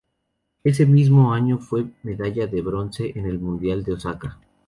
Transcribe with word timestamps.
Ese 0.63 0.87
mismo 0.87 1.31
año 1.31 1.59
fue 1.59 1.85
medalla 2.01 2.47
de 2.47 2.63
bronce 2.63 3.11
en 3.15 3.27
el 3.27 3.37
Mundial 3.37 3.83
de 3.83 3.93
Osaka. 3.93 4.39